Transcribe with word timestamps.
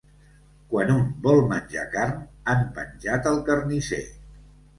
Quan 0.69 0.93
un 0.93 1.03
vol 1.27 1.41
menjar 1.51 1.83
carn, 1.91 2.15
han 2.55 2.65
penjat 2.79 3.29
al 3.35 3.39
carnisser. 3.53 4.03